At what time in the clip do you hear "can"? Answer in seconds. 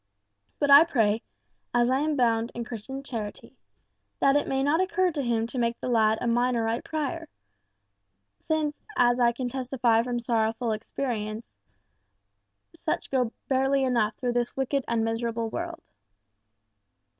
9.31-9.47